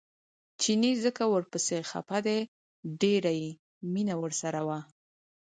[0.61, 2.39] چیني ځکه ورپسې خپه دی
[3.01, 3.49] ډېره یې
[3.93, 4.79] مینه ورسره وه.